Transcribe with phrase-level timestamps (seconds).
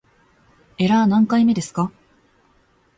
[0.79, 1.91] エラー何回目ですか